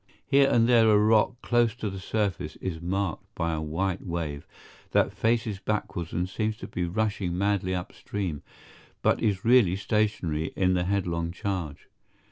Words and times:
Here 0.25 0.49
and 0.49 0.67
there 0.67 0.89
a 0.89 0.97
rock 0.97 1.39
close 1.43 1.75
to 1.75 1.87
the 1.91 1.99
surface 1.99 2.55
is 2.55 2.81
marked 2.81 3.35
by 3.35 3.53
a 3.53 3.61
white 3.61 4.01
wave 4.03 4.47
that 4.93 5.13
faces 5.13 5.59
backwards 5.59 6.11
and 6.11 6.27
seems 6.27 6.57
to 6.57 6.67
be 6.67 6.85
rushing 6.85 7.37
madly 7.37 7.75
up 7.75 7.93
stream, 7.93 8.41
but 9.03 9.21
is 9.21 9.45
really 9.45 9.75
stationary 9.75 10.53
in 10.55 10.73
the 10.73 10.85
headlong 10.85 11.31
charge. 11.31 11.87